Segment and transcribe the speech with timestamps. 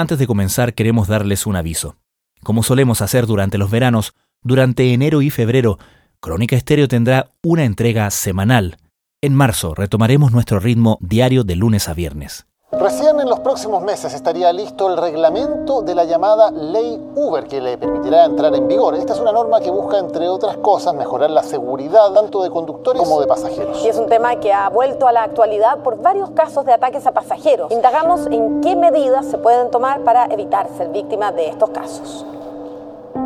[0.00, 1.96] Antes de comenzar queremos darles un aviso.
[2.44, 5.80] Como solemos hacer durante los veranos, durante enero y febrero,
[6.20, 8.76] Crónica Estéreo tendrá una entrega semanal.
[9.20, 12.46] En marzo retomaremos nuestro ritmo diario de lunes a viernes.
[12.80, 17.60] Recién en los próximos meses estaría listo el reglamento de la llamada Ley Uber que
[17.60, 18.94] le permitirá entrar en vigor.
[18.94, 23.02] Esta es una norma que busca, entre otras cosas, mejorar la seguridad tanto de conductores
[23.02, 23.84] como de pasajeros.
[23.84, 27.04] Y es un tema que ha vuelto a la actualidad por varios casos de ataques
[27.08, 27.72] a pasajeros.
[27.72, 32.24] Indagamos en qué medidas se pueden tomar para evitar ser víctima de estos casos.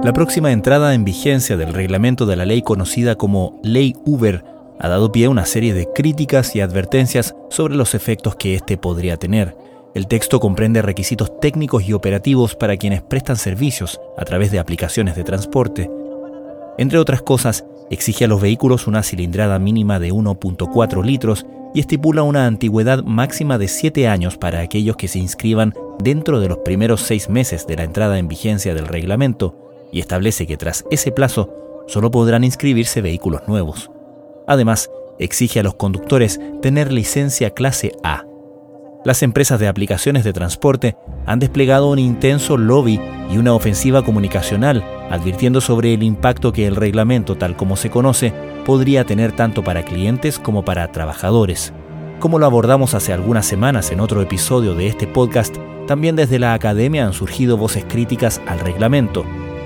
[0.02, 4.44] La próxima entrada en vigencia del reglamento de la ley conocida como Ley Uber
[4.78, 8.76] ha dado pie a una serie de críticas y advertencias sobre los efectos que éste
[8.76, 9.56] podría tener.
[9.94, 15.16] El texto comprende requisitos técnicos y operativos para quienes prestan servicios a través de aplicaciones
[15.16, 15.90] de transporte.
[16.78, 21.44] Entre otras cosas, exige a los vehículos una cilindrada mínima de 1.4 litros
[21.74, 26.48] y estipula una antigüedad máxima de 7 años para aquellos que se inscriban dentro de
[26.48, 29.56] los primeros 6 meses de la entrada en vigencia del reglamento
[29.92, 33.90] y establece que tras ese plazo solo podrán inscribirse vehículos nuevos.
[34.46, 38.24] Además, exige a los conductores tener licencia clase A.
[39.04, 44.84] Las empresas de aplicaciones de transporte han desplegado un intenso lobby y una ofensiva comunicacional,
[45.10, 48.32] advirtiendo sobre el impacto que el reglamento tal como se conoce
[48.64, 51.72] podría tener tanto para clientes como para trabajadores.
[52.20, 55.56] Como lo abordamos hace algunas semanas en otro episodio de este podcast,
[55.88, 59.24] también desde la academia han surgido voces críticas al reglamento.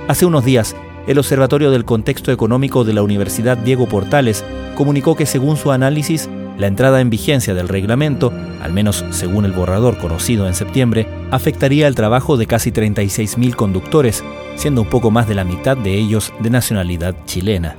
[0.09, 0.75] Hace unos días,
[1.07, 6.29] el Observatorio del Contexto Económico de la Universidad Diego Portales comunicó que según su análisis,
[6.59, 11.87] la entrada en vigencia del reglamento, al menos según el borrador conocido en septiembre, afectaría
[11.87, 14.25] el trabajo de casi 36.000 conductores,
[14.57, 17.77] siendo un poco más de la mitad de ellos de nacionalidad chilena.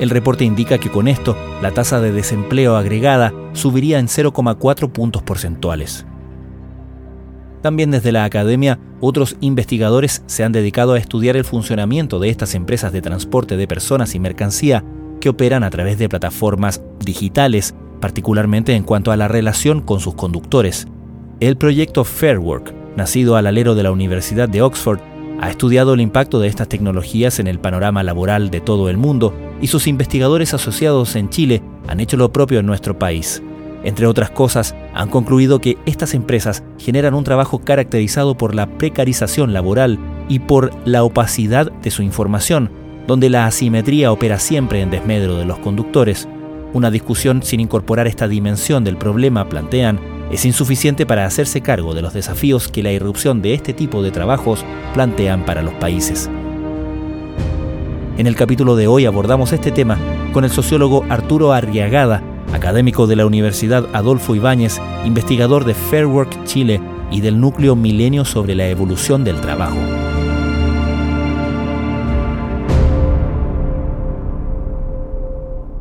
[0.00, 5.22] El reporte indica que con esto la tasa de desempleo agregada subiría en 0,4 puntos
[5.22, 6.06] porcentuales.
[7.66, 12.54] También desde la academia, otros investigadores se han dedicado a estudiar el funcionamiento de estas
[12.54, 14.84] empresas de transporte de personas y mercancía
[15.20, 20.14] que operan a través de plataformas digitales, particularmente en cuanto a la relación con sus
[20.14, 20.86] conductores.
[21.40, 25.00] El proyecto Fairwork, nacido al alero de la Universidad de Oxford,
[25.40, 29.34] ha estudiado el impacto de estas tecnologías en el panorama laboral de todo el mundo
[29.60, 33.42] y sus investigadores asociados en Chile han hecho lo propio en nuestro país.
[33.84, 39.52] Entre otras cosas, han concluido que estas empresas generan un trabajo caracterizado por la precarización
[39.52, 39.98] laboral
[40.28, 42.70] y por la opacidad de su información,
[43.06, 46.28] donde la asimetría opera siempre en desmedro de los conductores.
[46.72, 50.00] Una discusión sin incorporar esta dimensión del problema, plantean,
[50.30, 54.10] es insuficiente para hacerse cargo de los desafíos que la irrupción de este tipo de
[54.10, 56.28] trabajos plantean para los países.
[58.18, 59.98] En el capítulo de hoy abordamos este tema
[60.32, 62.22] con el sociólogo Arturo Arriagada,
[62.56, 66.80] académico de la Universidad Adolfo Ibáñez, investigador de Fairwork Chile
[67.10, 69.76] y del núcleo Milenio sobre la evolución del trabajo.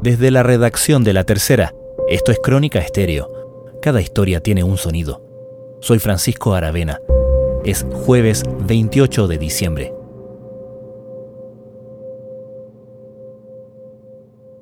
[0.01, 1.73] Desde la redacción de La Tercera,
[2.07, 3.27] esto es Crónica Estéreo.
[3.81, 5.23] Cada historia tiene un sonido.
[5.81, 6.99] Soy Francisco Aravena.
[7.63, 9.94] Es jueves 28 de diciembre.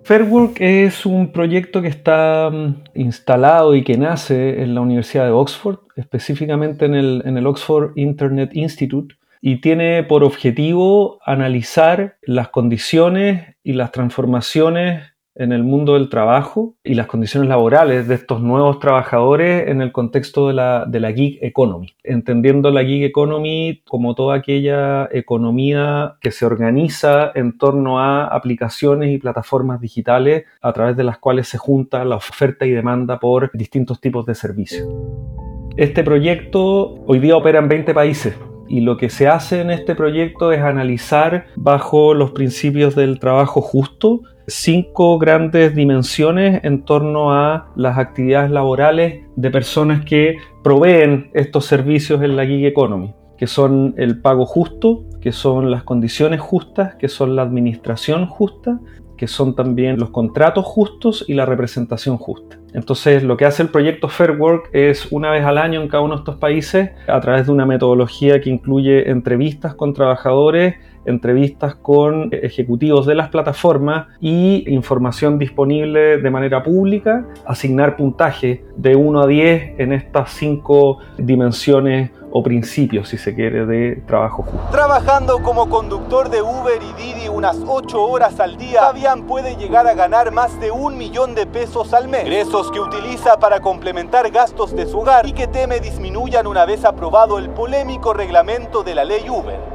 [0.04, 5.32] Fairwork es un proyecto que está mm, instalado y que nace en la Universidad de
[5.32, 12.50] Oxford, específicamente en el, en el Oxford Internet Institute, y tiene por objetivo analizar las
[12.50, 18.42] condiciones y las transformaciones en el mundo del trabajo y las condiciones laborales de estos
[18.42, 23.82] nuevos trabajadores en el contexto de la, de la gig economy, entendiendo la gig economy
[23.88, 30.72] como toda aquella economía que se organiza en torno a aplicaciones y plataformas digitales a
[30.74, 34.88] través de las cuales se junta la oferta y demanda por distintos tipos de servicios.
[35.78, 38.36] Este proyecto hoy día opera en 20 países,
[38.68, 43.62] y lo que se hace en este proyecto es analizar bajo los principios del trabajo
[43.62, 51.66] justo cinco grandes dimensiones en torno a las actividades laborales de personas que proveen estos
[51.66, 56.96] servicios en la gig economy, que son el pago justo, que son las condiciones justas,
[56.96, 58.80] que son la administración justa,
[59.18, 62.58] que son también los contratos justos y la representación justa.
[62.74, 66.04] Entonces, lo que hace el proyecto Fair Work es una vez al año en cada
[66.04, 71.76] uno de estos países, a través de una metodología que incluye entrevistas con trabajadores, entrevistas
[71.76, 79.22] con ejecutivos de las plataformas y información disponible de manera pública, asignar puntaje de 1
[79.22, 84.70] a 10 en estas cinco dimensiones o principios, si se quiere, de trabajo justo.
[84.72, 89.86] Trabajando como conductor de Uber y Didi unas 8 horas al día, Fabián puede llegar
[89.86, 92.22] a ganar más de un millón de pesos al mes.
[92.22, 96.86] Ingresos que utiliza para complementar gastos de su hogar y que teme disminuyan una vez
[96.86, 99.73] aprobado el polémico reglamento de la ley Uber.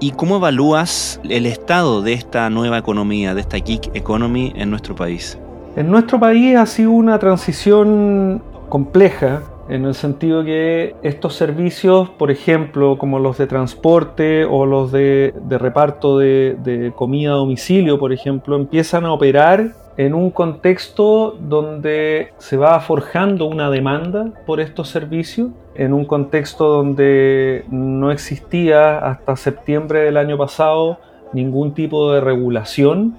[0.00, 4.94] ¿Y cómo evalúas el estado de esta nueva economía, de esta gig economy en nuestro
[4.94, 5.38] país?
[5.76, 12.30] En nuestro país ha sido una transición compleja en el sentido que estos servicios, por
[12.30, 18.56] ejemplo, como los de transporte o los de, reparto de, comida a domicilio, por ejemplo,
[18.56, 25.50] empiezan a operar en un contexto donde se va forjando una demanda por estos servicios,
[25.74, 30.98] en un contexto donde no existía hasta septiembre del año pasado
[31.32, 33.18] ningún tipo de regulación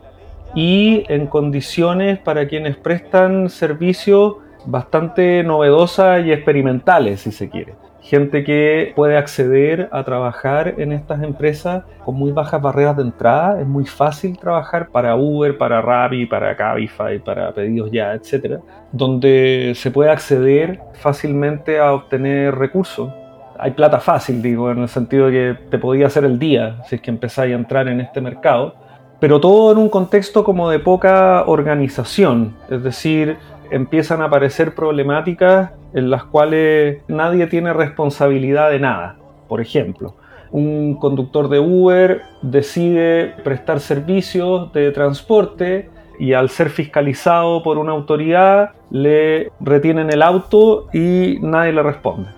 [0.56, 4.36] y en condiciones para quienes prestan servicios
[4.66, 7.74] bastante novedosas y experimentales, si se quiere.
[8.06, 13.60] Gente que puede acceder a trabajar en estas empresas con muy bajas barreras de entrada.
[13.60, 18.60] Es muy fácil trabajar para Uber, para Rappi, para Cabify, para pedidos ya, etc.
[18.92, 23.12] Donde se puede acceder fácilmente a obtener recursos.
[23.58, 26.98] Hay plata fácil, digo, en el sentido de que te podía hacer el día si
[26.98, 28.76] es que empezáis a entrar en este mercado.
[29.20, 32.56] Pero todo en un contexto como de poca organización.
[32.70, 33.38] Es decir,
[33.72, 39.16] empiezan a aparecer problemáticas en las cuales nadie tiene responsabilidad de nada.
[39.48, 40.16] Por ejemplo,
[40.52, 45.90] un conductor de Uber decide prestar servicios de transporte
[46.20, 52.30] y al ser fiscalizado por una autoridad le retienen el auto y nadie le responde.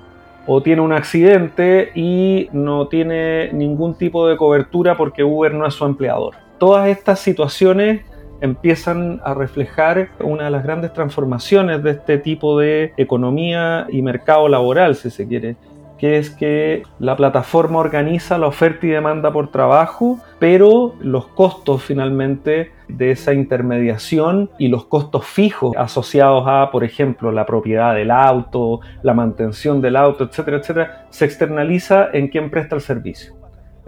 [0.45, 5.73] O tiene un accidente y no tiene ningún tipo de cobertura porque Uber no es
[5.73, 6.46] su empleador.
[6.57, 8.01] Todas estas situaciones
[8.42, 14.48] empiezan a reflejar una de las grandes transformaciones de este tipo de economía y mercado
[14.48, 15.56] laboral, si se quiere,
[15.98, 21.83] que es que la plataforma organiza la oferta y demanda por trabajo, pero los costos
[21.83, 28.12] finalmente de esa intermediación y los costos fijos asociados a, por ejemplo, la propiedad del
[28.12, 33.36] auto, la mantención del auto, etcétera, etcétera, se externaliza en quien presta el servicio.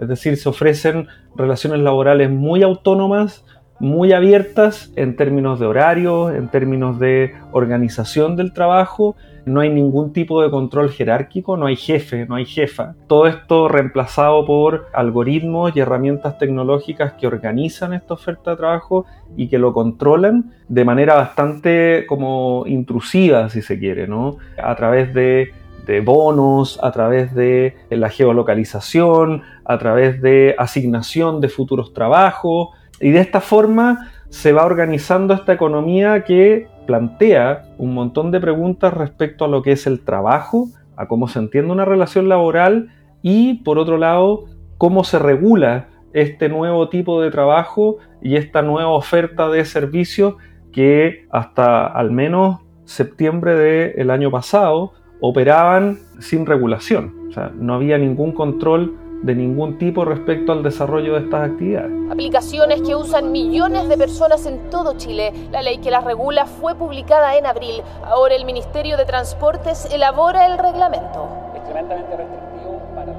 [0.00, 3.44] Es decir, se ofrecen relaciones laborales muy autónomas,
[3.80, 9.16] muy abiertas en términos de horarios, en términos de organización del trabajo.
[9.46, 12.94] No hay ningún tipo de control jerárquico, no hay jefe, no hay jefa.
[13.06, 19.06] Todo esto reemplazado por algoritmos y herramientas tecnológicas que organizan esta oferta de trabajo
[19.36, 24.36] y que lo controlan de manera bastante como intrusiva, si se quiere, ¿no?
[24.62, 25.52] A través de
[25.90, 32.68] de bonos, a través de la geolocalización, a través de asignación de futuros trabajos,
[33.00, 38.94] y de esta forma se va organizando esta economía que plantea un montón de preguntas
[38.94, 42.90] respecto a lo que es el trabajo, a cómo se entiende una relación laboral
[43.20, 44.44] y, por otro lado,
[44.78, 50.34] cómo se regula este nuevo tipo de trabajo y esta nueva oferta de servicios
[50.70, 57.14] que hasta al menos septiembre del año pasado operaban sin regulación.
[57.28, 61.92] O sea, no había ningún control de ningún tipo respecto al desarrollo de estas actividades.
[62.10, 65.32] Aplicaciones que usan millones de personas en todo Chile.
[65.52, 67.82] La ley que las regula fue publicada en abril.
[68.04, 71.28] Ahora el Ministerio de Transportes elabora el reglamento.
[71.54, 73.14] restrictivo para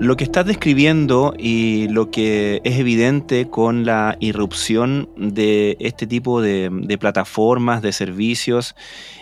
[0.00, 6.40] lo que estás describiendo y lo que es evidente con la irrupción de este tipo
[6.40, 8.76] de, de plataformas, de servicios,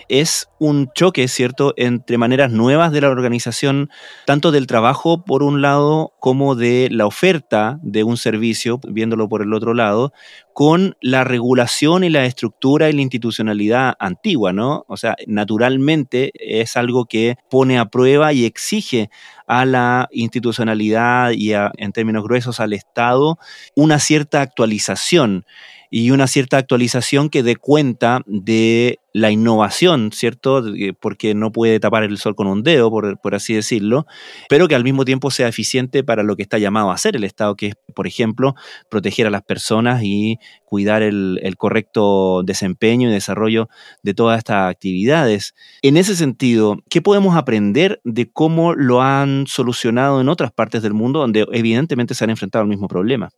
[0.08, 3.90] es un choque, ¿cierto?, entre maneras nuevas de la organización,
[4.24, 9.42] tanto del trabajo por un lado como de la oferta de un servicio, viéndolo por
[9.42, 10.12] el otro lado,
[10.54, 14.84] con la regulación y la estructura y la institucionalidad antigua, ¿no?
[14.88, 19.10] O sea, naturalmente es algo que pone a prueba y exige
[19.46, 23.38] a la institucionalidad y en términos gruesos al Estado
[23.74, 25.44] una cierta actualización
[25.90, 30.62] y una cierta actualización que dé cuenta de la innovación, ¿cierto?
[31.00, 34.06] Porque no puede tapar el sol con un dedo, por, así decirlo,
[34.46, 37.24] pero que al mismo tiempo sea eficiente para lo que está llamado a hacer el
[37.24, 38.54] Estado, que es, por ejemplo,
[38.90, 43.70] proteger a las personas y cuidar el, correcto desempeño y desarrollo
[44.02, 45.54] de todas estas actividades.
[45.80, 50.92] En ese sentido, ¿qué podemos aprender de cómo lo han solucionado en otras partes del
[50.92, 53.30] mundo donde evidentemente se han enfrentado al mismo problema?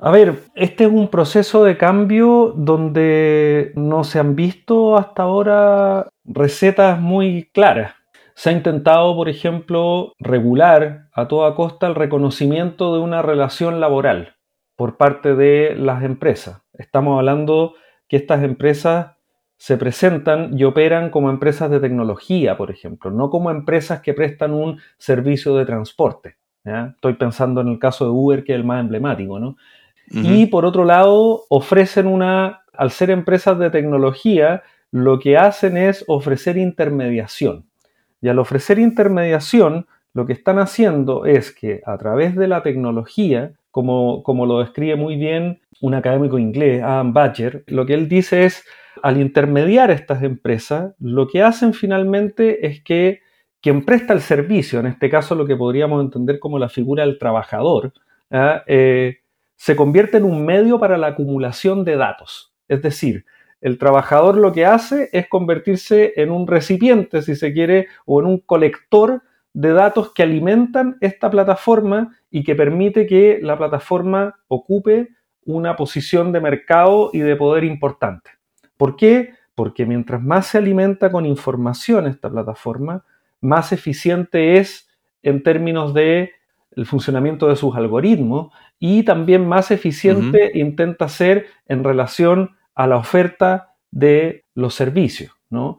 [0.00, 6.08] A ver, este es un proceso de cambio donde no se han visto hasta ahora
[6.24, 7.94] recetas muy claras.
[8.34, 14.36] Se ha intentado, por ejemplo, regular a toda costa el reconocimiento de una relación laboral
[14.76, 16.62] por parte de las empresas.
[16.74, 17.74] Estamos hablando
[18.06, 19.16] que estas empresas
[19.56, 24.54] se presentan y operan como empresas de tecnología, por ejemplo, no como empresas que prestan
[24.54, 26.36] un servicio de transporte.
[26.64, 29.56] Estoy pensando en el caso de Uber, que es el más emblemático, ¿no?
[30.10, 36.04] Y por otro lado, ofrecen una, al ser empresas de tecnología, lo que hacen es
[36.08, 37.66] ofrecer intermediación.
[38.20, 43.52] Y al ofrecer intermediación, lo que están haciendo es que a través de la tecnología,
[43.70, 48.44] como, como lo describe muy bien un académico inglés, Adam Badger, lo que él dice
[48.44, 48.64] es,
[49.02, 53.20] al intermediar estas empresas, lo que hacen finalmente es que
[53.60, 57.18] quien presta el servicio, en este caso lo que podríamos entender como la figura del
[57.18, 57.92] trabajador,
[58.30, 58.62] ¿ah?
[58.66, 59.18] eh,
[59.58, 62.54] se convierte en un medio para la acumulación de datos.
[62.68, 63.26] Es decir,
[63.60, 68.26] el trabajador lo que hace es convertirse en un recipiente, si se quiere, o en
[68.26, 69.22] un colector
[69.52, 75.08] de datos que alimentan esta plataforma y que permite que la plataforma ocupe
[75.44, 78.30] una posición de mercado y de poder importante.
[78.76, 79.34] ¿Por qué?
[79.56, 83.04] Porque mientras más se alimenta con información esta plataforma,
[83.40, 84.88] más eficiente es
[85.24, 86.30] en términos de
[86.76, 92.96] el funcionamiento de sus algoritmos y también más eficiente intenta ser en relación a la
[92.96, 95.78] oferta de los servicios, ¿no?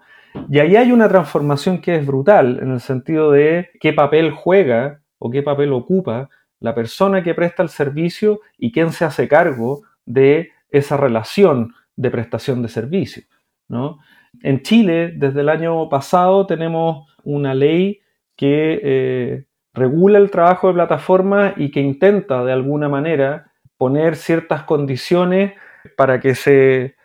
[0.49, 5.01] Y ahí hay una transformación que es brutal en el sentido de qué papel juega
[5.17, 6.29] o qué papel ocupa
[6.59, 12.11] la persona que presta el servicio y quién se hace cargo de esa relación de
[12.11, 13.23] prestación de servicio.
[13.67, 13.99] ¿no?
[14.41, 18.01] En Chile, desde el año pasado, tenemos una ley
[18.35, 19.45] que eh,
[19.79, 25.53] regula el trabajo de plataforma y que intenta de alguna manera poner ciertas condiciones
[25.97, 26.95] para que se,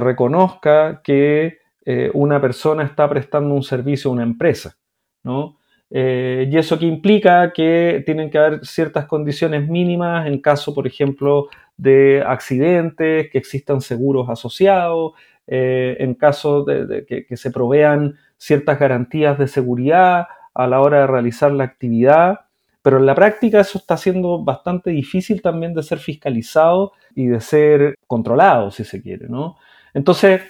[0.00, 4.76] reconozca que eh, una persona está prestando un servicio a una empresa.
[5.22, 5.58] ¿no?
[5.90, 10.86] Eh, y eso que implica que tienen que haber ciertas condiciones mínimas en caso, por
[10.86, 15.12] ejemplo, de accidentes, que existan seguros asociados,
[15.46, 20.26] eh, en caso de, que, se provean ciertas garantías de seguridad
[20.56, 22.40] a la hora de realizar la actividad.
[22.82, 27.40] Pero en la práctica eso está siendo bastante difícil también de ser fiscalizado y de
[27.40, 29.56] ser controlado, si se quiere, ¿no?
[29.92, 30.42] Entonces,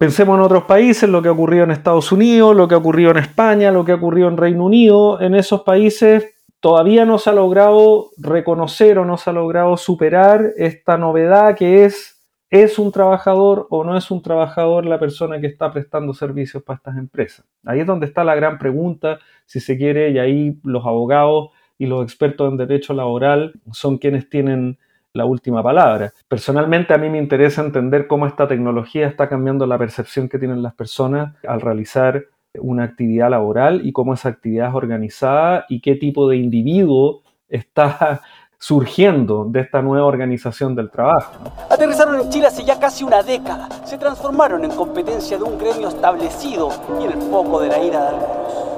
[0.00, 3.10] Pensemos en otros países, lo que ha ocurrido en Estados Unidos, lo que ha ocurrido
[3.10, 5.20] en España, lo que ha ocurrido en Reino Unido.
[5.20, 6.24] En esos países
[6.58, 11.84] todavía no se ha logrado reconocer o no se ha logrado superar esta novedad que
[11.84, 12.19] es,
[12.50, 16.78] ¿es un trabajador o no es un trabajador la persona que está prestando servicios para
[16.78, 17.46] estas empresas?
[17.64, 21.86] Ahí es donde está la gran pregunta, si se quiere, y ahí los abogados y
[21.86, 24.78] los expertos en derecho laboral son quienes tienen
[25.12, 26.12] la última palabra.
[26.28, 30.62] Personalmente a mí me interesa entender cómo esta tecnología está cambiando la percepción que tienen
[30.62, 32.26] las personas al realizar
[32.58, 38.22] una actividad laboral y cómo esa actividad es organizada y qué tipo de individuo está
[38.60, 41.32] surgiendo de esta nueva organización del trabajo.
[41.70, 45.88] Aterrizaron en Chile hace ya casi una década, se transformaron en competencia de un gremio
[45.88, 48.69] establecido y el foco de la ira de algunos.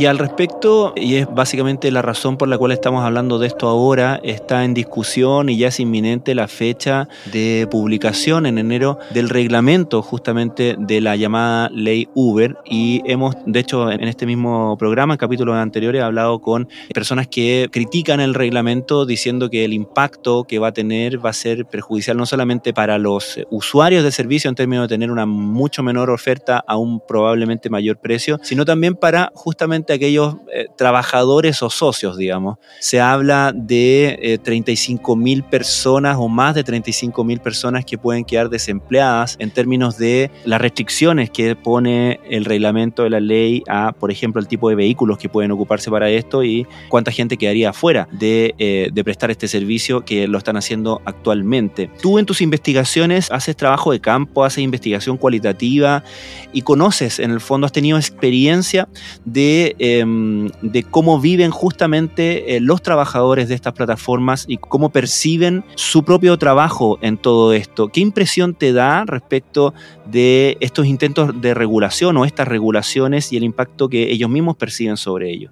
[0.00, 3.68] Y al respecto, y es básicamente la razón por la cual estamos hablando de esto
[3.68, 9.28] ahora, está en discusión y ya es inminente la fecha de publicación en enero del
[9.28, 12.56] reglamento justamente de la llamada ley Uber.
[12.64, 17.68] Y hemos, de hecho, en este mismo programa, en capítulos anteriores, hablado con personas que
[17.70, 22.16] critican el reglamento diciendo que el impacto que va a tener va a ser perjudicial
[22.16, 26.64] no solamente para los usuarios de servicio en términos de tener una mucho menor oferta
[26.66, 32.58] a un probablemente mayor precio, sino también para justamente aquellos eh, trabajadores o socios, digamos.
[32.80, 38.24] Se habla de 35 eh, mil personas o más de 35 mil personas que pueden
[38.24, 43.92] quedar desempleadas en términos de las restricciones que pone el reglamento de la ley a,
[43.92, 47.70] por ejemplo, el tipo de vehículos que pueden ocuparse para esto y cuánta gente quedaría
[47.70, 51.90] afuera de, eh, de prestar este servicio que lo están haciendo actualmente.
[52.00, 56.04] Tú en tus investigaciones haces trabajo de campo, haces investigación cualitativa
[56.52, 58.88] y conoces, en el fondo has tenido experiencia
[59.24, 65.64] de Em, de, cómo viven justamente eh, los trabajadores de estas plataformas y cómo perciben
[65.74, 67.88] su propio trabajo en todo esto.
[67.88, 69.74] ¿Qué impresión te da respecto
[70.06, 74.96] de estos intentos de regulación o estas regulaciones y el impacto que ellos mismos perciben
[74.96, 75.50] sobre ello?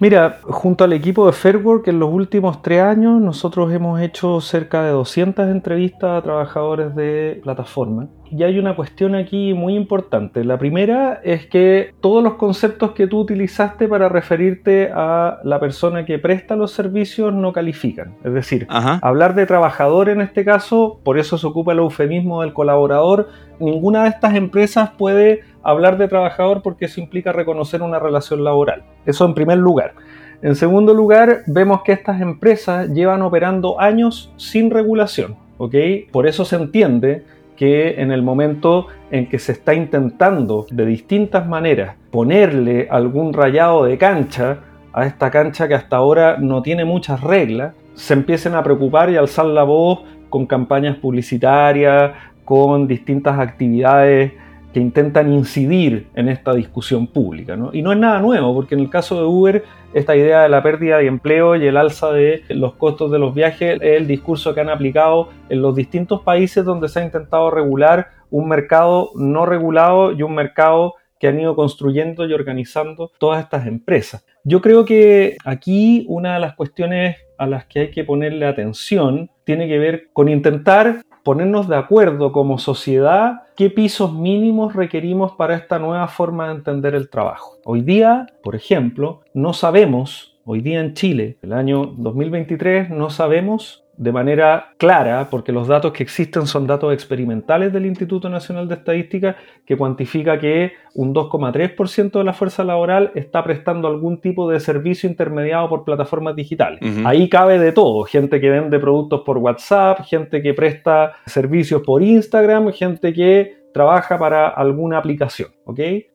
[0.00, 4.82] Mira, junto al equipo de Fairwork en los últimos tres años nosotros hemos hecho cerca
[4.82, 10.42] de 200 entrevistas a trabajadores de plataforma y hay una cuestión aquí muy importante.
[10.42, 16.04] La primera es que todos los conceptos que tú utilizaste para referirte a la persona
[16.04, 18.16] que presta los servicios no califican.
[18.24, 22.52] Es decir, hablar de trabajador en este caso, por eso se ocupa el eufemismo del
[22.52, 23.28] colaborador,
[23.60, 28.82] ninguna de estas empresas puede hablar de trabajador porque eso implica reconocer una relación laboral.
[29.06, 29.94] Eso en primer lugar.
[30.42, 35.36] En segundo lugar, vemos que estas empresas llevan operando años sin regulación.
[35.58, 35.74] ¿ok?
[36.10, 37.24] Por eso se entiende
[37.56, 43.84] que en el momento en que se está intentando de distintas maneras ponerle algún rayado
[43.84, 44.58] de cancha
[44.92, 49.16] a esta cancha que hasta ahora no tiene muchas reglas, se empiecen a preocupar y
[49.16, 52.12] alzar la voz con campañas publicitarias,
[52.44, 54.32] con distintas actividades
[54.72, 57.56] que intentan incidir en esta discusión pública.
[57.72, 60.62] Y no es nada nuevo, porque en el caso de Uber, esta idea de la
[60.62, 64.52] pérdida de empleo y el alza de los costos de los viajes es el discurso
[64.52, 69.46] que han aplicado en los distintos países donde se ha intentado regular un mercado no
[69.46, 74.26] regulado y un mercado que han ido construyendo y organizando todas estas empresas.
[74.42, 79.30] Yo creo que aquí una de las cuestiones a las que hay que ponerle atención
[79.44, 85.56] tiene que ver con intentar ponernos de acuerdo como sociedad qué pisos mínimos requerimos para
[85.56, 87.56] esta nueva forma de entender el trabajo.
[87.64, 93.83] Hoy día, por ejemplo, no sabemos, hoy día en Chile, el año 2023, no sabemos
[93.96, 98.74] de manera clara, porque los datos que existen son datos experimentales del Instituto Nacional de
[98.74, 104.60] Estadística, que cuantifica que un 2,3% de la fuerza laboral está prestando algún tipo de
[104.60, 106.80] servicio intermediado por plataformas digitales.
[107.04, 112.02] Ahí cabe de todo, gente que vende productos por WhatsApp, gente que presta servicios por
[112.02, 115.48] Instagram, gente que trabaja para alguna aplicación.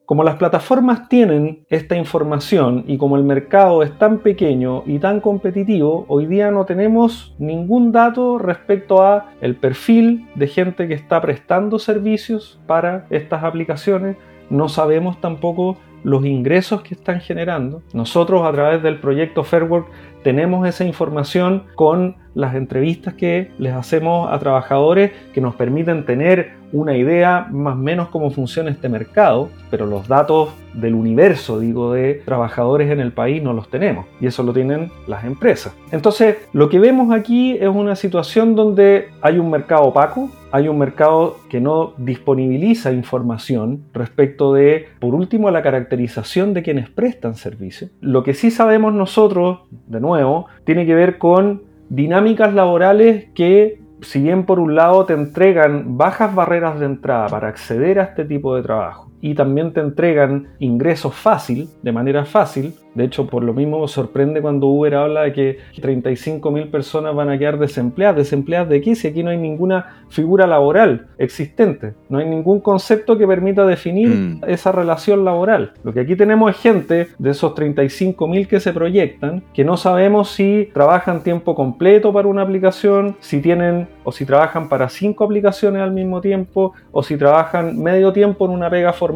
[0.06, 5.20] Como las plataformas tienen esta información y como el mercado es tan pequeño y tan
[5.20, 11.20] competitivo, hoy día no tenemos ningún dato respecto a el perfil de gente que está
[11.20, 14.16] prestando servicios para estas aplicaciones.
[14.48, 17.82] No sabemos tampoco los ingresos que están generando.
[17.92, 19.88] Nosotros a través del proyecto Fairwork
[20.22, 26.52] tenemos esa información con las entrevistas que les hacemos a trabajadores que nos permiten tener
[26.72, 31.92] una idea más o menos cómo funciona este mercado, pero los datos del universo, digo,
[31.92, 35.74] de trabajadores en el país no los tenemos y eso lo tienen las empresas.
[35.90, 40.78] Entonces, lo que vemos aquí es una situación donde hay un mercado opaco, hay un
[40.78, 47.88] mercado que no disponibiliza información respecto de, por último, la caracterización de quienes prestan servicio.
[48.00, 54.22] Lo que sí sabemos nosotros, de nuevo, tiene que ver con dinámicas laborales que si
[54.22, 58.56] bien por un lado te entregan bajas barreras de entrada para acceder a este tipo
[58.56, 63.54] de trabajo y también te entregan ingresos fácil, de manera fácil, de hecho, por lo
[63.54, 68.16] mismo sorprende cuando Uber habla de que 35.000 personas van a quedar desempleadas.
[68.16, 68.94] ¿Desempleadas de qué?
[68.94, 71.94] Si aquí no hay ninguna figura laboral existente.
[72.08, 74.40] No hay ningún concepto que permita definir mm.
[74.48, 75.72] esa relación laboral.
[75.84, 80.30] Lo que aquí tenemos es gente de esos 35.000 que se proyectan, que no sabemos
[80.32, 85.82] si trabajan tiempo completo para una aplicación, si tienen o si trabajan para cinco aplicaciones
[85.82, 89.09] al mismo tiempo, o si trabajan medio tiempo en una pega formal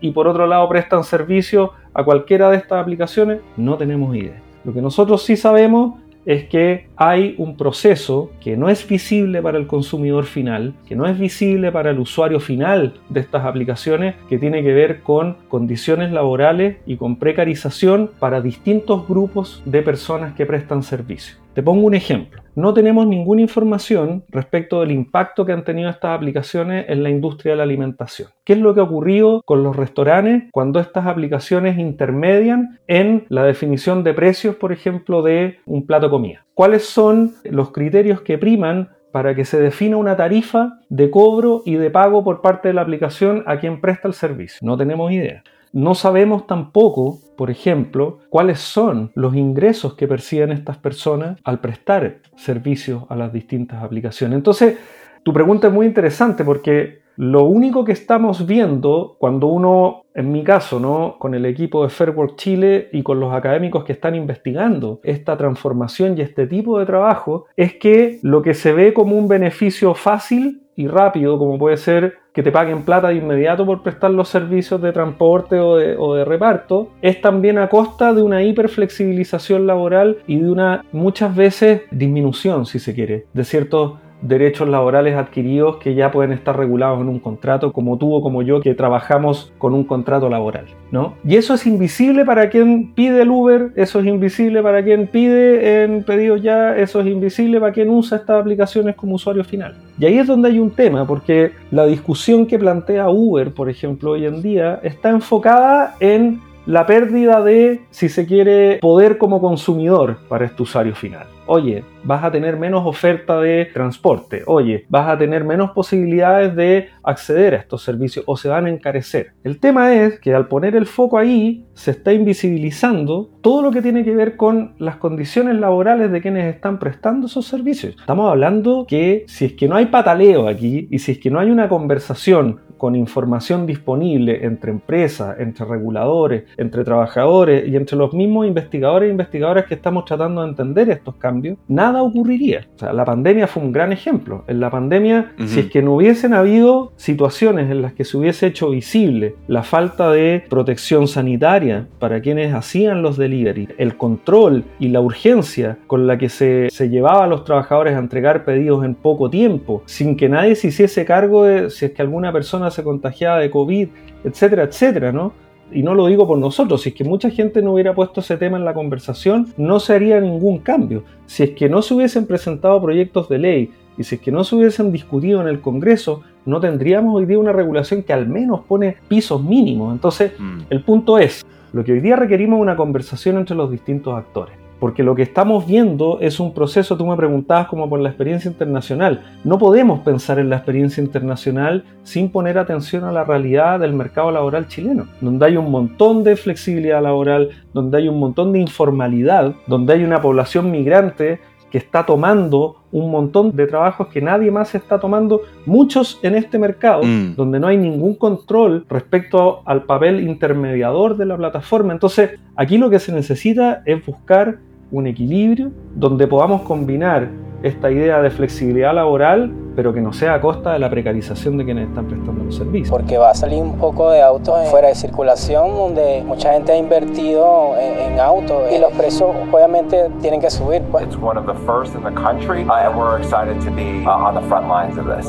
[0.00, 4.40] y por otro lado prestan servicio a cualquiera de estas aplicaciones, no tenemos idea.
[4.64, 5.94] Lo que nosotros sí sabemos
[6.28, 11.06] es que hay un proceso que no es visible para el consumidor final, que no
[11.06, 16.12] es visible para el usuario final de estas aplicaciones, que tiene que ver con condiciones
[16.12, 21.36] laborales y con precarización para distintos grupos de personas que prestan servicio.
[21.58, 22.40] Te pongo un ejemplo.
[22.54, 27.54] No tenemos ninguna información respecto del impacto que han tenido estas aplicaciones en la industria
[27.54, 28.28] de la alimentación.
[28.44, 33.42] ¿Qué es lo que ha ocurrido con los restaurantes cuando estas aplicaciones intermedian en la
[33.42, 36.46] definición de precios, por ejemplo, de un plato de comida?
[36.54, 41.74] ¿Cuáles son los criterios que priman para que se defina una tarifa de cobro y
[41.74, 44.60] de pago por parte de la aplicación a quien presta el servicio?
[44.62, 45.42] No tenemos idea.
[45.72, 52.18] No sabemos tampoco, por ejemplo, cuáles son los ingresos que perciben estas personas al prestar
[52.36, 54.36] servicios a las distintas aplicaciones.
[54.36, 54.78] Entonces,
[55.22, 60.44] tu pregunta es muy interesante porque lo único que estamos viendo cuando uno, en mi
[60.44, 61.16] caso, ¿no?
[61.18, 66.16] con el equipo de Fairwork Chile y con los académicos que están investigando esta transformación
[66.16, 70.62] y este tipo de trabajo, es que lo que se ve como un beneficio fácil
[70.78, 74.80] y rápido, como puede ser que te paguen plata de inmediato por prestar los servicios
[74.80, 80.48] de transporte o de, reparto, es también a costa de una hiperflexibilización laboral y de
[80.48, 86.32] una muchas veces disminución, si se quiere, de ciertos derechos laborales adquiridos que ya pueden
[86.32, 90.28] estar regulados en un contrato, como tú o como yo, que trabajamos con un contrato
[90.28, 90.66] laboral.
[90.90, 91.14] ¿no?
[91.24, 95.84] Y eso es invisible para quien pide el Uber, eso es invisible para quien pide
[95.84, 99.76] en pedidos ya, eso es invisible para quien usa estas aplicaciones como usuario final.
[99.98, 104.12] Y ahí es donde hay un tema, porque la discusión que plantea Uber, por ejemplo,
[104.12, 110.18] hoy en día, está enfocada en la pérdida de, si se quiere, poder como consumidor
[110.28, 111.26] para este usuario final.
[111.50, 116.90] Oye, vas a tener menos oferta de transporte, oye, vas a tener menos posibilidades de
[117.02, 119.32] acceder a estos servicios o se van a encarecer.
[119.44, 123.80] El tema es que al poner el foco ahí, se está invisibilizando todo lo que
[123.80, 127.96] tiene que ver con las condiciones laborales de quienes están prestando esos servicios.
[127.98, 131.40] Estamos hablando que si es que no hay pataleo aquí y si es que no
[131.40, 138.14] hay una conversación con información disponible entre empresas, entre reguladores, entre trabajadores y entre los
[138.14, 142.66] mismos investigadores e investigadoras que estamos tratando de entender estos cambios, nada ocurriría.
[142.76, 144.44] O sea, la pandemia fue un gran ejemplo.
[144.46, 148.46] En la pandemia, si es que no hubiesen habido situaciones en las que se hubiese
[148.46, 154.88] hecho visible la falta de protección sanitaria para quienes hacían los delivery, el control y
[154.88, 158.94] la urgencia con la que se, se llevaba a los trabajadores a entregar pedidos en
[158.94, 162.82] poco tiempo, sin que nadie se hiciese cargo de si es que alguna persona se
[162.82, 163.88] contagiaba de COVID,
[164.24, 165.32] etcétera, etcétera, ¿no?
[165.70, 168.38] Y no lo digo por nosotros, si es que mucha gente no hubiera puesto ese
[168.38, 171.04] tema en la conversación, no se haría ningún cambio.
[171.26, 174.44] Si es que no se hubiesen presentado proyectos de ley y si es que no
[174.44, 178.60] se hubiesen discutido en el Congreso, no tendríamos hoy día una regulación que al menos
[178.66, 179.92] pone pisos mínimos.
[179.92, 180.60] Entonces, mm.
[180.70, 184.67] el punto es, lo que hoy día requerimos es una conversación entre los distintos actores
[184.78, 188.50] porque lo que estamos viendo es un proceso, tú me preguntabas como por la experiencia
[188.50, 193.92] internacional, no podemos pensar en la experiencia internacional sin poner atención a la realidad del
[193.92, 198.60] mercado laboral chileno, donde hay un montón de flexibilidad laboral, donde hay un montón de
[198.60, 204.50] informalidad, donde hay una población migrante que está tomando un montón de trabajos que nadie
[204.50, 207.34] más está tomando, muchos en este mercado, mm.
[207.34, 211.92] donde no hay ningún control respecto al papel intermediador de la plataforma.
[211.92, 214.58] Entonces, aquí lo que se necesita es buscar
[214.90, 217.28] un equilibrio donde podamos combinar
[217.62, 221.64] esta idea de flexibilidad laboral pero que no sea a costa de la precarización de
[221.64, 222.90] quienes están prestando los servicios.
[222.90, 226.76] Porque va a salir un poco de autos fuera de circulación, donde mucha gente ha
[226.76, 230.82] invertido en, autos y los precios obviamente tienen que subir.
[230.90, 231.04] Pues.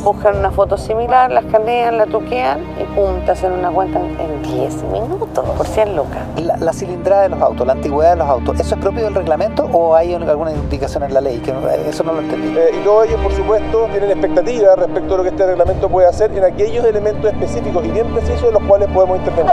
[0.03, 4.41] Buscan una foto similar, la escanean, la truquean y pum, te hacen una cuenta en
[4.41, 6.23] 10 minutos por 100 lucas.
[6.59, 9.69] La, cilindrada de los autos, la antigüedad de los autos, ¿eso es propio del reglamento
[9.71, 11.37] o hay alguna indicación en la ley?
[11.37, 11.53] Que
[11.87, 12.57] eso no lo entendí.
[12.57, 16.07] Eh, y todos ellos, por supuesto, tienen expectativas respecto a lo que este reglamento puede
[16.07, 19.51] hacer en aquellos elementos específicos y bien precisos en los cuales podemos intervenir.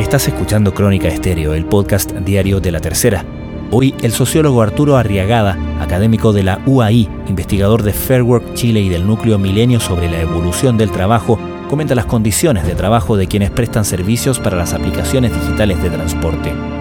[0.00, 3.24] Estás escuchando Crónica Estéreo, el podcast diario de la tercera.
[3.70, 9.06] Hoy el sociólogo Arturo Arriagada, académico de la UAI, investigador de Fairwork Chile y del
[9.06, 11.38] núcleo Milenio sobre la evolución del trabajo,
[11.70, 16.73] comenta las condiciones de trabajo de quienes prestan servicios para las aplicaciones digitales de transporte.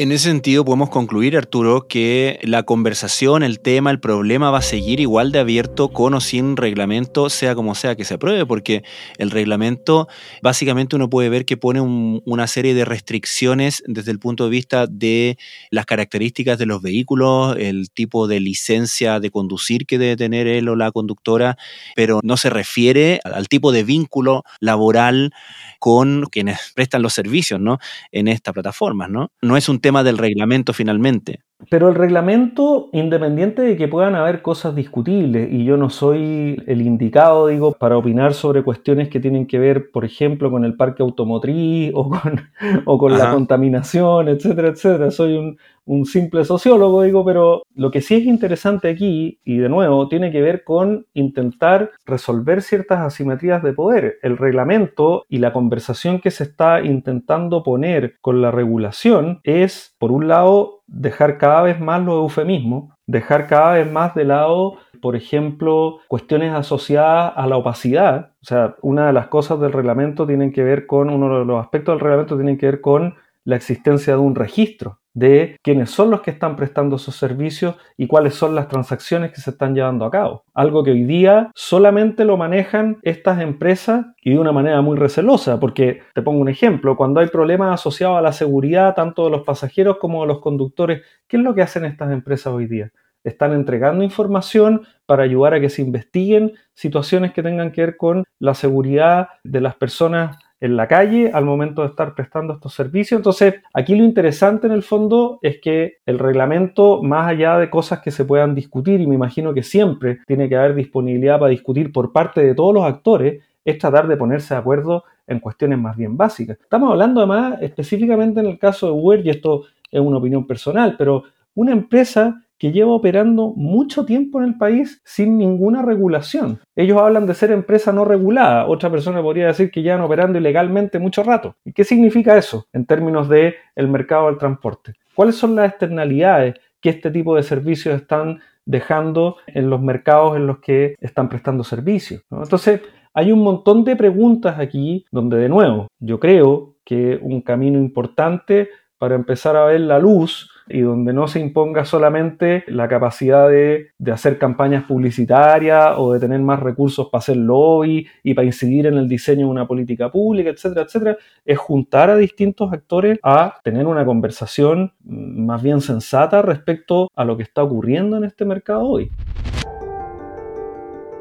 [0.00, 4.62] En ese sentido podemos concluir, Arturo, que la conversación, el tema, el problema va a
[4.62, 8.84] seguir igual de abierto con o sin reglamento, sea como sea que se apruebe, porque
[9.16, 10.06] el reglamento
[10.40, 14.86] básicamente uno puede ver que pone una serie de restricciones desde el punto de vista
[14.86, 15.36] de
[15.72, 20.68] las características de los vehículos, el tipo de licencia de conducir que debe tener él
[20.68, 21.58] o la conductora,
[21.96, 25.32] pero no se refiere al tipo de vínculo laboral
[25.80, 27.80] con quienes prestan los servicios ¿no?
[28.12, 29.08] en esta plataforma.
[29.08, 29.32] ¿no?
[29.42, 31.40] no es un tema del reglamento finalmente.
[31.70, 36.82] Pero el reglamento, independiente de que puedan haber cosas discutibles, y yo no soy el
[36.82, 41.02] indicado, digo, para opinar sobre cuestiones que tienen que ver, por ejemplo, con el parque
[41.02, 42.40] automotriz o con,
[42.84, 45.10] o con la contaminación, etcétera, etcétera.
[45.10, 49.68] Soy un, un simple sociólogo, digo, pero lo que sí es interesante aquí, y de
[49.68, 54.18] nuevo, tiene que ver con intentar resolver ciertas asimetrías de poder.
[54.22, 60.12] El reglamento y la conversación que se está intentando poner con la regulación es, por
[60.12, 65.14] un lado, dejar cada vez más los eufemismos, dejar cada vez más de lado, por
[65.14, 68.32] ejemplo, cuestiones asociadas a la opacidad.
[68.42, 71.60] O sea, una de las cosas del reglamento tienen que ver con, uno de los
[71.60, 73.14] aspectos del reglamento tienen que ver con
[73.48, 78.06] la existencia de un registro de quiénes son los que están prestando esos servicios y
[78.06, 80.44] cuáles son las transacciones que se están llevando a cabo.
[80.52, 85.58] Algo que hoy día solamente lo manejan estas empresas y de una manera muy recelosa,
[85.58, 89.44] porque te pongo un ejemplo, cuando hay problemas asociados a la seguridad tanto de los
[89.44, 92.92] pasajeros como de los conductores, ¿qué es lo que hacen estas empresas hoy día?
[93.24, 98.24] Están entregando información para ayudar a que se investiguen situaciones que tengan que ver con
[98.38, 103.18] la seguridad de las personas en la calle al momento de estar prestando estos servicios.
[103.18, 108.00] Entonces, aquí lo interesante en el fondo es que el reglamento, más allá de cosas
[108.00, 111.92] que se puedan discutir, y me imagino que siempre tiene que haber disponibilidad para discutir
[111.92, 115.96] por parte de todos los actores, es tratar de ponerse de acuerdo en cuestiones más
[115.96, 116.58] bien básicas.
[116.60, 120.96] Estamos hablando además específicamente en el caso de Uber, y esto es una opinión personal,
[120.98, 126.60] pero una empresa que lleva operando mucho tiempo en el país sin ninguna regulación.
[126.74, 128.66] Ellos hablan de ser empresa no regulada.
[128.66, 131.54] Otra persona podría decir que llevan operando ilegalmente mucho rato.
[131.64, 134.94] ¿Y qué significa eso en términos del el mercado del transporte?
[135.14, 140.46] ¿Cuáles son las externalidades que este tipo de servicios están dejando en los mercados en
[140.46, 142.22] los que están prestando servicios?
[142.30, 142.80] Entonces,
[143.14, 148.68] hay un montón de preguntas aquí donde, de nuevo, yo creo que un camino importante
[148.98, 153.88] para empezar a ver la luz y donde no se imponga solamente la capacidad de,
[154.12, 158.94] hacer campañas publicitarias o de tener más recursos para hacer lobby y para incidir en
[158.94, 163.86] el diseño de una política pública, etcétera, etcétera, es juntar a distintos actores a tener
[163.86, 169.10] una conversación más bien sensata respecto a lo que está ocurriendo en este mercado hoy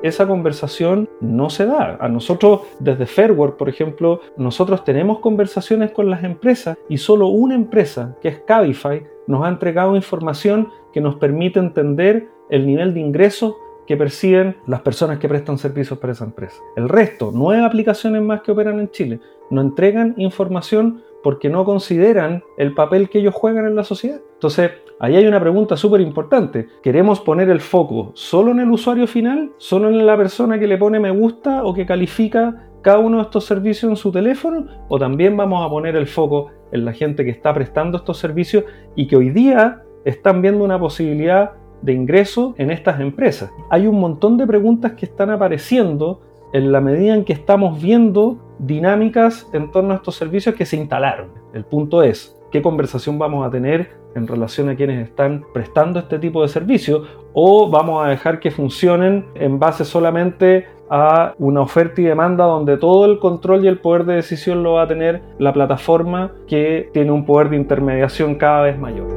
[0.03, 1.97] esa conversación no se da.
[1.99, 7.55] A nosotros, desde Fairwork, por ejemplo, nosotros tenemos conversaciones con las empresas y solo una
[7.55, 13.01] empresa, que es Cabify, nos ha entregado información que nos permite entender el nivel de
[13.01, 16.61] ingresos que perciben las personas que prestan servicios para esa empresa.
[16.75, 22.43] El resto, nueve aplicaciones más que operan en Chile, no entregan información porque no consideran
[22.57, 24.19] el papel que ellos juegan en la sociedad.
[24.33, 26.67] Entonces, ahí hay una pregunta súper importante.
[26.83, 29.51] ¿Queremos poner el foco solo en el usuario final?
[29.57, 33.23] ¿Solo en la persona que le pone me gusta o que califica cada uno de
[33.23, 34.67] estos servicios en su teléfono?
[34.87, 38.65] ¿O también vamos a poner el foco en la gente que está prestando estos servicios
[38.95, 43.51] y que hoy día están viendo una posibilidad de ingreso en estas empresas?
[43.69, 46.21] Hay un montón de preguntas que están apareciendo
[46.53, 50.77] en la medida en que estamos viendo dinámicas en torno a estos servicios que se
[50.77, 51.29] instalaron.
[51.53, 56.19] El punto es, ¿qué conversación vamos a tener en relación a quienes están prestando este
[56.19, 57.03] tipo de servicio?
[57.33, 62.77] ¿O vamos a dejar que funcionen en base solamente a una oferta y demanda donde
[62.77, 66.89] todo el control y el poder de decisión lo va a tener la plataforma que
[66.93, 69.07] tiene un poder de intermediación cada vez mayor?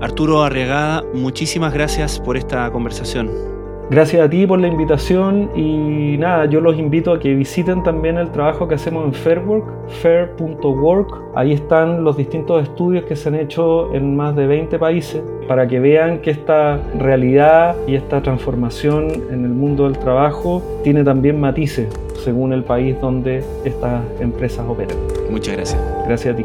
[0.00, 3.53] Arturo Arriagada, muchísimas gracias por esta conversación.
[3.94, 8.18] Gracias a ti por la invitación y nada, yo los invito a que visiten también
[8.18, 11.22] el trabajo que hacemos en Fairwork, fair.work.
[11.36, 15.68] Ahí están los distintos estudios que se han hecho en más de 20 países para
[15.68, 21.38] que vean que esta realidad y esta transformación en el mundo del trabajo tiene también
[21.38, 24.96] matices según el país donde estas empresas operan.
[25.30, 25.80] Muchas gracias.
[26.08, 26.44] Gracias a ti.